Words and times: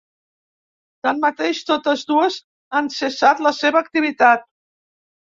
Tanmateix, 1.07 1.59
totes 1.71 2.05
dues 2.11 2.37
han 2.79 2.89
cessat 2.95 3.43
la 3.49 3.51
seva 3.57 3.83
activitat. 3.85 4.47